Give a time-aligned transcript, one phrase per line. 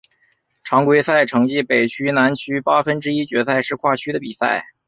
[0.63, 4.65] 常规赛成绩北区南区八分之一决赛是跨区的比赛。